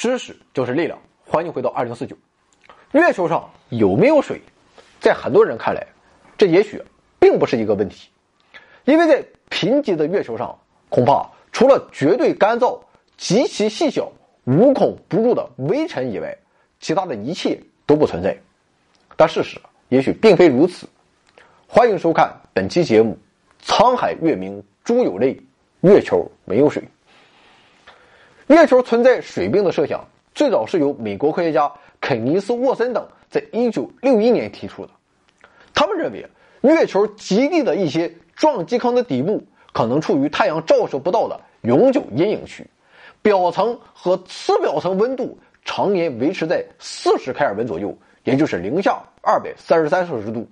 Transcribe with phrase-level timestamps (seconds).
[0.00, 2.16] 知识就是力量，欢迎回到二零四九。
[2.92, 4.40] 月球上有没有水，
[4.98, 5.86] 在很多人看来，
[6.38, 6.82] 这也许
[7.18, 8.08] 并不是一个问题，
[8.86, 10.58] 因为在贫瘠的月球上，
[10.88, 12.80] 恐怕除了绝对干燥、
[13.18, 14.10] 极其细小、
[14.44, 16.34] 无孔不入的微尘以外，
[16.80, 18.34] 其他的一切都不存在。
[19.18, 20.88] 但事实也许并非如此。
[21.66, 23.18] 欢迎收看本期节目
[23.66, 25.34] 《沧海月明珠有泪》，
[25.82, 26.82] 月球没有水。
[28.50, 30.04] 月球存在水冰的设想，
[30.34, 34.90] 最早是由美国科学家肯尼斯·沃森等在1961年提出的。
[35.72, 36.28] 他们认为，
[36.62, 42.66] 月球极地的一些撞击坑的底部可能处于太阳照射不到的永久阴影区，
[43.22, 50.48] 表层和次表层温度常年维持在40开尔文左右，也就是零下233摄氏度。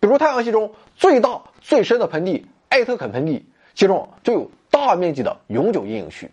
[0.00, 6.30] 比如太阳系中最大最深的盆地艾特肯盆地，其中就有大面积的永久阴影区。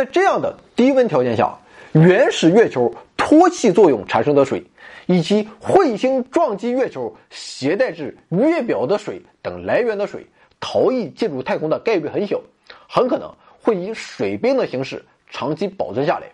[0.00, 1.58] 在这样的低温条件下，
[1.92, 4.64] 原始月球脱气作用产生的水，
[5.04, 10.26] 以及彗星撞击月球携带至月表的水等来源的水
[10.58, 12.40] 逃逸进入太空的概率很小，
[12.88, 16.28] 很可能会以水冰的形式长期保存下来。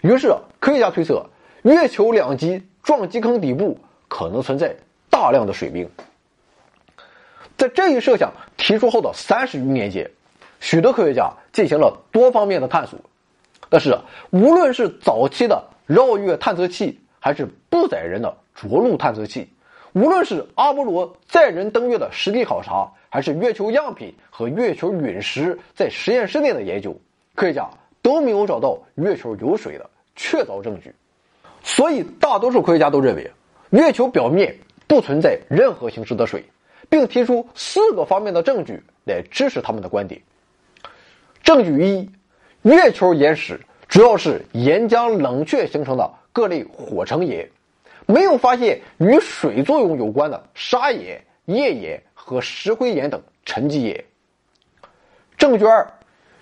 [0.00, 1.24] 于是，科学家推测，
[1.62, 4.74] 月球两极撞击坑底部可能存在
[5.08, 5.88] 大量的水冰。
[7.56, 10.10] 在这一设想提出后的三十余年间。
[10.60, 13.00] 许多科学家进行了多方面的探索，
[13.68, 13.98] 但是
[14.30, 19.48] 无论是早期的绕月探测器，还是不载人的着陆探测器，
[19.94, 26.94] 无论是阿波罗载人登月的实地考察，还是月球样品和月球陨石在实验室内的研究，
[27.34, 27.68] 科学家
[28.02, 30.94] 都没有找到月球有水的确凿证据。
[31.62, 33.30] 所以，大多数科学家都认为，
[33.70, 36.44] 月球表面不存在任何形式的水，
[36.88, 40.20] 并提出四个方面的证据来支持他们的观点。
[41.42, 42.10] 证据一：
[42.62, 47.50] 月球岩石主要是岩浆冷却形成的各类火成岩，
[48.06, 54.04] 没有发现与水作用有关的砂岩、页岩和石灰岩等沉积岩。
[55.36, 55.90] 证据二：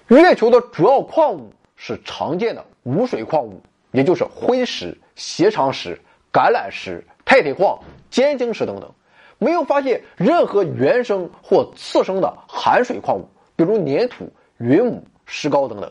[0.08, 5.98] 月球的主要矿物是常见的无水矿物，也就是灰石、斜长石、
[6.32, 7.78] 橄榄石、钛铁矿、
[8.10, 8.92] 尖晶石等等，
[9.38, 14.30] 没有发现任何原生或次生的含水矿物，比如粘土。
[14.58, 15.90] 云母、石膏等等。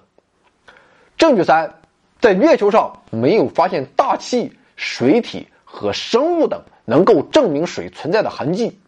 [1.18, 1.74] 证据三，
[2.20, 8.80] 在月球上没有发现大气、水体和生物等能够证明水存在的痕迹。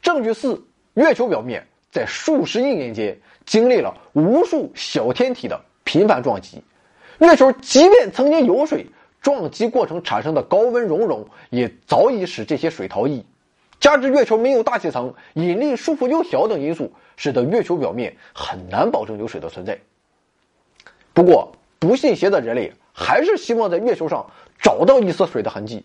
[0.00, 0.64] 证据四，
[0.94, 6.62] 月球表面在数十亿年间经历了无数小天体的频繁撞击，
[7.18, 8.86] 月球即便曾经有水，
[9.20, 13.24] 撞击过程产生的高温熔融也早已使这些水逃逸。
[13.80, 19.78] 加之月球没有大气层，引力束缚又小等因素，使得月球表面很难保证有水的存在。
[21.14, 24.28] 不过，不信邪的人类还是希望在月球上
[24.60, 25.84] 找到一丝水的痕迹。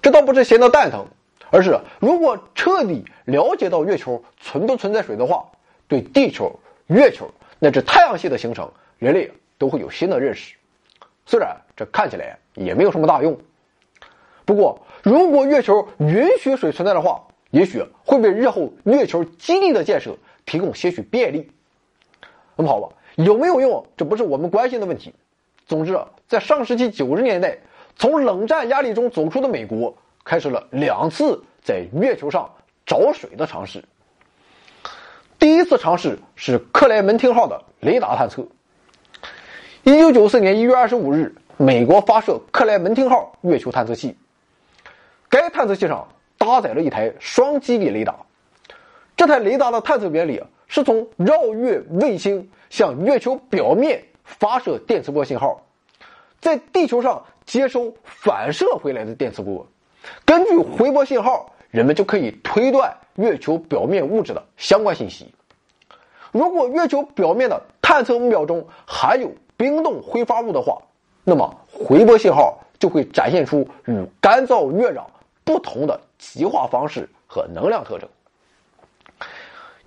[0.00, 1.04] 这倒不是闲得蛋疼，
[1.50, 5.44] 而是如果彻底了解到月球存不存在水的话，
[5.88, 7.28] 对地球、月球
[7.58, 10.54] 乃至太阳系的形成，人类都会有新的认识。
[11.26, 13.36] 虽然这看起来也没有什么大用。
[14.44, 20.16] 不过，如果月球允许水存在的话，也许会为日后月球基地的建设
[20.48, 21.48] 提供些许便利。
[22.56, 25.14] 那么好吧，有没有用，这不是我们关心的问题。
[25.66, 27.58] 总之，在上世纪九十年代，
[27.96, 29.94] 从冷战压力中走出的美国，
[30.24, 32.50] 开始了两次在月球上
[32.86, 33.84] 找水的尝试。
[35.38, 38.44] 第一次尝试是克莱门汀号的雷达探测。
[39.84, 44.16] 一九九四年一月二十五日，美国发射克莱门汀号月球探测器。
[45.28, 46.08] 该探测器上
[46.38, 48.16] 搭载了一台双基地雷达，
[49.18, 55.60] 这台雷达的探测原理是从绕月卫星向月球表面发射电磁波信号，
[56.40, 59.66] 在地球上接收反射回来的电磁波，
[60.24, 65.34] 根据回波信号，人们就可以推断月球表面物质的相关信息。
[66.30, 70.80] 如果月球表面的探测目标中含有冰冻挥发物的话，
[71.24, 75.02] 那么回波信号就会展现出与干燥月壤。
[75.42, 78.06] 不同的极化方式和能量特征。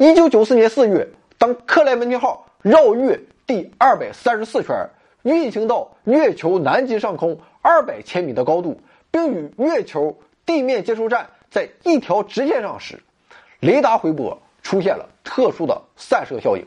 [0.01, 4.89] 一九九四年四月，当克莱门汀号绕月第二百三十四圈，
[5.21, 8.81] 运行到月球南极上空二百千米的高度，
[9.11, 13.03] 并与月球地面接收站在一条直线上时，
[13.59, 16.65] 雷达回波出现了特殊的散射效应。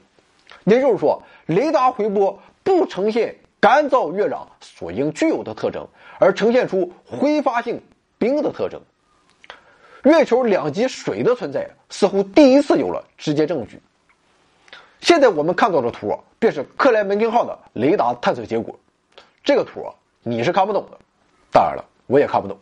[0.62, 5.88] 也就是说，雷达回波不呈现干燥月壤所应具有的特征，
[6.20, 7.82] 而呈现出挥发性。
[8.16, 8.80] 冰的特征，
[10.04, 13.80] 月球两极水的存在似乎第一次有了直接证据。
[15.00, 18.78] 现在我们看到的图，便是克莱门汀号的雷达探测结果。
[19.42, 20.98] 这个图啊你是看不懂的，
[21.50, 22.58] 当然了，我也看不懂。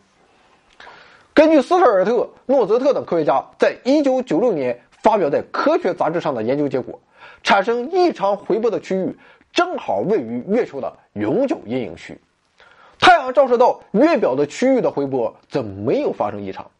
[1.33, 7.01] 根据斯特尔特、诺泽特等科学家在1996年发表在《科学》杂志上的研究结果，
[7.43, 9.17] 产生异常回波的区域
[9.51, 12.17] 正好位于月球的永久阴影区，
[12.99, 16.71] 太阳照射到月表的区域的回波则没有发生异常。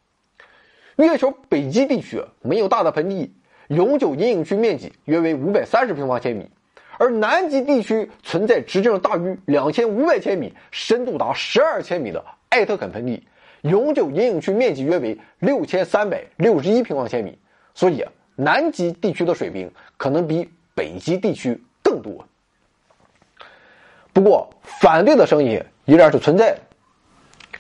[0.98, 3.34] 月球北极地区没有大的盆地，
[3.68, 6.50] 永久阴影区面积约为530平方千米，
[6.98, 13.24] 而南极地区存在直径大于2500千米、深度达12千米的艾特肯盆地。
[13.62, 17.38] 永久阴影区面积约为六千三百六十一平方千米，
[17.74, 18.06] 所以
[18.36, 22.28] 南极地区的水冰可能比北极地区更多。
[24.12, 26.60] 不过，反对的声音依然是存在的。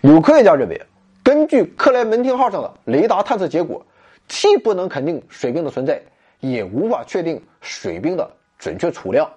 [0.01, 0.81] 有科学家认为，
[1.23, 3.85] 根据克莱门汀号上的雷达探测结果，
[4.27, 6.01] 既不能肯定水冰的存在，
[6.39, 9.31] 也无法确定水冰的准确储量，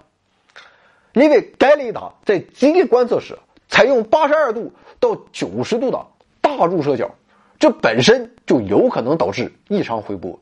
[1.13, 3.37] 因为该雷达在极力观测时
[3.69, 6.05] 采用八十二度到九十度的。
[6.39, 7.13] 大入射角，
[7.59, 10.39] 这本身就有可能导致异常回波，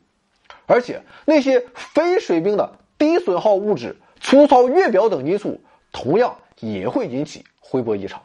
[0.66, 5.60] 而且那些非水冰的低损耗物质、粗糙月表等因素，
[5.92, 8.22] 同样也会引起回波异常。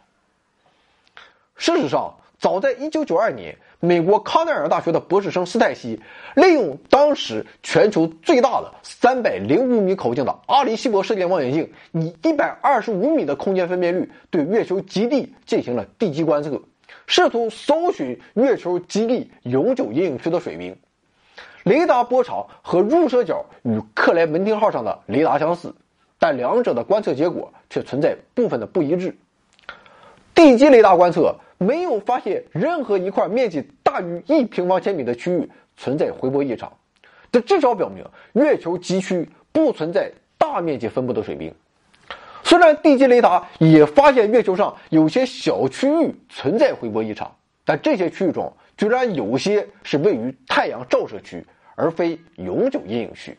[1.57, 6.01] 事实上，早在1992年，美国康奈尔大学的博士生斯泰西
[6.35, 16.63] 利用当时全球最大的305米口径的阿里西博射电望远镜，以125米的空间分辨率对月球极地进行了地基观测。
[17.07, 20.75] 试图搜寻月球极地永久阴影区的水冰，
[21.63, 25.75] 雷达波长和入射角与克莱门汀号上的雷达相似，
[26.19, 29.15] 但两者的观测结果却存在部分的不一致。
[30.43, 35.47] 地基雷达观测没有发现任何一块面积大于一平方千米的区域
[35.77, 36.73] 存在回波异常，
[37.31, 38.03] 这至少表明
[38.33, 41.55] 月球极区不存在大面积分布的水冰。
[42.43, 47.31] 虽然地基雷达也发现月球上有些小区域存在回波异常，
[47.67, 51.45] 但这些区域中居然有些是位于太阳照射区，
[51.75, 53.37] 而非永久阴影区。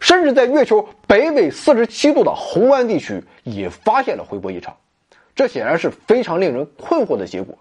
[0.00, 4.76] 甚至在月球北纬四十七度的红湾地区也发现了回波异常，
[5.34, 7.58] 这显然是非常令人困惑的结果。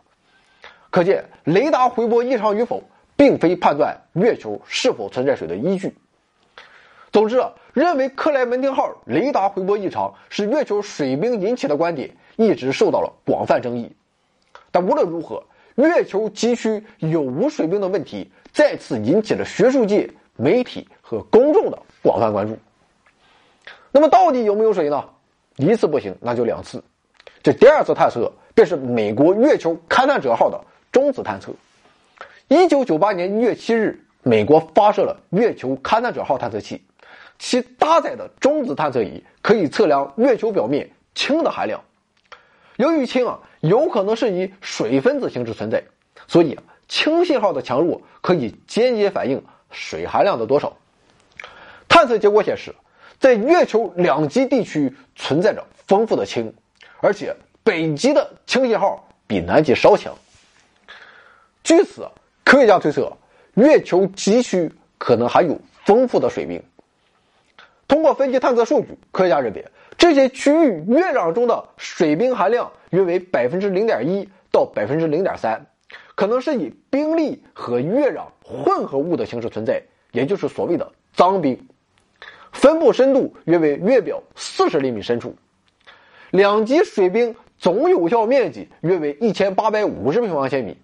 [0.89, 2.83] 可见，雷达回波异常与否，
[3.15, 5.95] 并非判断月球是否存在水的依据。
[7.11, 7.43] 总之，
[7.73, 13.91] 认为克莱门汀号雷达回波异常是月球水冰引起的观点一直受到了广泛争议。
[14.71, 15.43] 但无论如何，
[15.75, 22.57] 月球极区有无水冰的问题再次引起了学术界、媒体和公众的广泛关注。
[23.91, 25.03] 那么，到底有没有水呢？
[25.57, 26.83] 一次不行，那就两次。
[27.43, 30.63] 这第二次探测便是美国月球勘探者号的
[30.93, 31.51] 中子探测。
[32.47, 36.81] 一九九八年一月七日，美国发射了月球勘探者号探测器。
[37.37, 41.83] 其搭载的中子探测仪可以测量月球表面氢的含量。
[42.77, 45.83] 由于氢啊有可能是以水分子形式存在，
[46.27, 46.57] 所以
[46.87, 50.77] 氢信号的强弱可以间接反映水含量的多少。
[51.89, 52.73] 探测结果显示，
[53.19, 56.53] 在月球两极地区存在着丰富的氢，
[57.03, 60.15] 而且北极的氢信号比南极稍强。
[61.61, 62.07] 据此，
[62.45, 63.11] 科学家推测，
[63.55, 66.63] 月球极区可能含有丰富的水冰。
[67.89, 69.65] 通过分析探测数据，科学家认为
[69.97, 75.65] 这些区域月壤中的水冰含量约为百分之零点一到百分之零点三，
[76.15, 79.83] 可能是以冰粒和月壤混合物的形式存在，
[80.13, 81.67] 也就是所谓的脏冰。
[82.53, 85.35] 分布深度约为月表四十厘米深处，
[86.33, 90.75] 两极水冰总有效面积约为一千八百五十平方千米。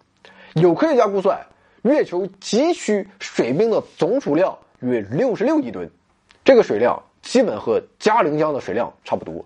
[0.53, 1.47] 有科学家估算，
[1.81, 5.89] 月球极区水冰的总储量约六十六亿吨。
[6.45, 9.43] 这个水量基本和嘉陵江的水量差不多。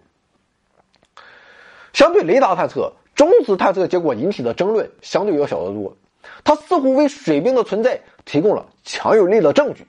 [1.93, 5.95] 相对雷达探测，中子探测结果引起的争论相对要小得多。
[6.43, 9.87] 它似乎为水冰的存在提供了强有力的证据。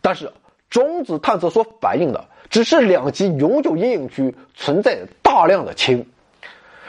[0.00, 0.32] 但是，
[0.70, 6.06] 中子探测所反映的只是两极永久阴影区存在大量的氢，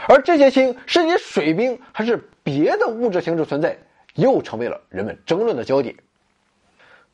[0.08, 3.78] 而这些氢是以水冰还是别的物质形式存在，
[4.16, 5.96] 又成为了人们争论的焦点。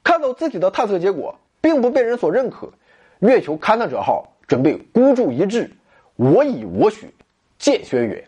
[0.04, 1.40] 看到自己的探测结果。
[1.60, 2.72] 并不被人所认可，
[3.20, 5.72] 月球勘探者号准备孤注一掷，
[6.16, 7.14] 我以我许，
[7.58, 8.24] 见轩辕。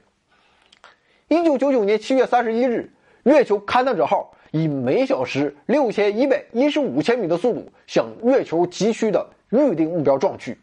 [1.27, 2.91] 一九九九年七月三十一日，
[3.23, 10.57] 月球勘探者号以每小时六千一百一十五千米的速度向月球极区的预定目标撞去。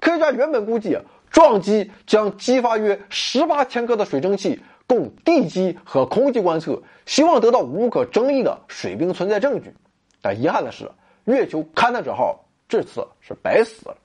[0.00, 0.98] 科学家原本估计，
[1.30, 9.72] 撞击将激发约十八千克的水蒸气，供地基和空气观测，希望得到无可争议的水冰存在证据。
[10.20, 10.90] 但遗憾的是。
[11.26, 13.96] 月球勘探者号这次是白死了，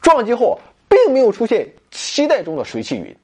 [0.00, 0.58] 撞击后
[0.88, 3.14] 并没有出现期待中的水汽云。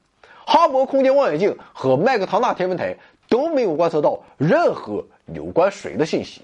[0.44, 2.94] 哈勃空间望远镜和麦克唐纳天文台
[3.34, 6.40] 都没有观测到任何有关水的信息。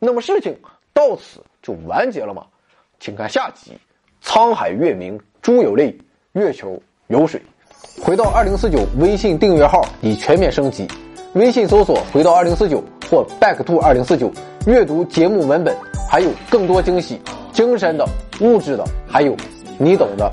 [0.00, 0.52] 那么事情
[0.92, 2.44] 到此就完结了吗？
[2.98, 3.78] 请看下集
[4.28, 5.96] 《沧海月明珠有泪，
[6.32, 7.40] 月球有水》。
[8.04, 10.88] 回到二零四九微信订阅号已全面升级，
[11.34, 14.28] 微信搜索“回到二零四九”或 “back to 二零四九”，
[14.66, 15.72] 阅读节目文本，
[16.10, 17.20] 还有更多惊喜，
[17.52, 18.04] 精神的、
[18.40, 19.36] 物质的，还有
[19.78, 20.28] 你懂的。